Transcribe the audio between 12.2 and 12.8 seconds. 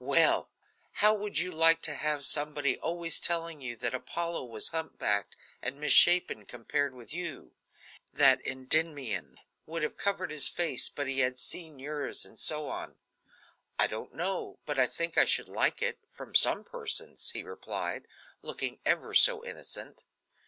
and so